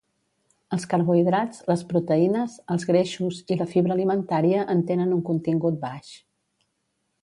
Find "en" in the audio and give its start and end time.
4.77-4.85